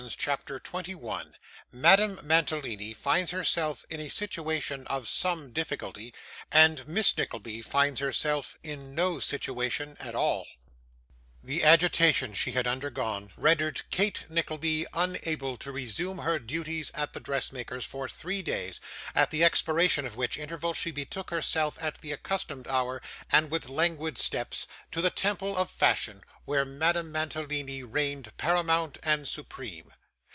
CHAPTER 0.17 0.59
21 0.59 1.35
Madam 1.71 2.19
Mantalini 2.23 2.91
finds 2.91 3.29
herself 3.29 3.85
in 3.87 3.99
a 3.99 4.09
Situation 4.09 4.87
of 4.87 5.07
some 5.07 5.53
Difficulty, 5.53 6.11
and 6.51 6.87
Miss 6.87 7.15
Nickleby 7.15 7.61
finds 7.61 7.99
herself 7.99 8.57
in 8.63 8.95
no 8.95 9.19
Situation 9.19 9.95
at 9.99 10.15
all 10.15 10.47
The 11.43 11.63
agitation 11.63 12.33
she 12.33 12.51
had 12.53 12.65
undergone, 12.67 13.31
rendered 13.37 13.81
Kate 13.91 14.25
Nickleby 14.29 14.85
unable 14.93 15.55
to 15.57 15.71
resume 15.71 16.19
her 16.19 16.39
duties 16.39 16.89
at 16.95 17.13
the 17.13 17.19
dressmaker's 17.19 17.85
for 17.85 18.07
three 18.09 18.41
days, 18.41 18.81
at 19.15 19.29
the 19.31 19.43
expiration 19.43 20.05
of 20.07 20.15
which 20.15 20.37
interval 20.37 20.73
she 20.73 20.91
betook 20.91 21.29
herself 21.29 21.77
at 21.81 22.01
the 22.01 22.11
accustomed 22.11 22.67
hour, 22.67 23.01
and 23.31 23.49
with 23.51 23.69
languid 23.69 24.17
steps, 24.17 24.65
to 24.91 25.01
the 25.01 25.09
temple 25.09 25.55
of 25.57 25.69
fashion 25.71 26.23
where 26.45 26.65
Madame 26.65 27.11
Mantalini 27.11 27.81
reigned 27.81 28.35
paramount 28.37 28.99
and 29.01 29.27
supreme. 29.27 29.93